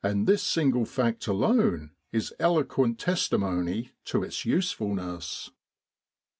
in 0.03 0.09
Egypt 0.21 0.25
this 0.25 0.41
single 0.41 0.83
fact 0.85 1.27
alone 1.27 1.91
is 2.11 2.33
eloquent 2.39 2.97
testimony 2.97 3.91
to 4.03 4.23
its 4.23 4.45
usefulness. 4.45 5.51